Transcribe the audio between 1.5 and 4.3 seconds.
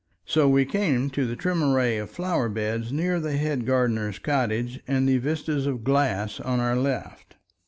array of flower beds near the head gardener's